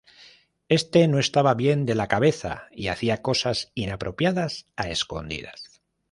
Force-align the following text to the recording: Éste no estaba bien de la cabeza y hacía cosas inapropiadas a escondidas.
Éste 0.67 1.07
no 1.07 1.19
estaba 1.19 1.53
bien 1.53 1.85
de 1.85 1.93
la 1.93 2.07
cabeza 2.07 2.67
y 2.71 2.87
hacía 2.87 3.21
cosas 3.21 3.71
inapropiadas 3.75 4.65
a 4.75 4.89
escondidas. 4.89 5.83